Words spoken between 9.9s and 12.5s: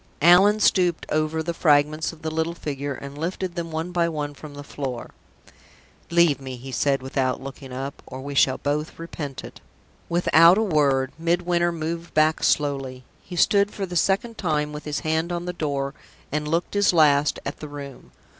Without a word, Midwinter moved back